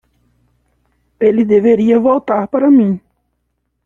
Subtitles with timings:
[1.19, 2.99] Ele deveria voltar para mim